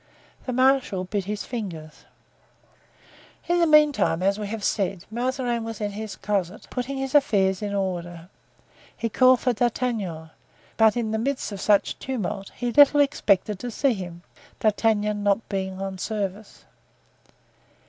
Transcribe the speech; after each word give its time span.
The 0.47 0.51
marshal 0.51 1.03
bit 1.03 1.25
his 1.25 1.43
fingers. 1.45 2.05
In 3.47 3.59
the 3.59 3.67
meantime, 3.67 4.23
as 4.23 4.39
we 4.39 4.47
have 4.47 4.63
said, 4.63 5.05
Mazarin 5.11 5.63
was 5.63 5.79
in 5.79 5.91
his 5.91 6.15
closet, 6.15 6.65
putting 6.71 6.97
his 6.97 7.13
affairs 7.13 7.61
in 7.61 7.75
order. 7.75 8.27
He 8.97 9.09
called 9.09 9.41
for 9.41 9.53
D'Artagnan, 9.53 10.31
but 10.75 10.97
in 10.97 11.11
the 11.11 11.19
midst 11.19 11.51
of 11.51 11.61
such 11.61 11.99
tumult 11.99 12.49
he 12.55 12.71
little 12.73 12.99
expected 12.99 13.59
to 13.59 13.69
see 13.69 13.93
him, 13.93 14.23
D'Artagnan 14.59 15.21
not 15.21 15.47
being 15.49 15.79
on 15.79 15.99
service. 15.99 16.65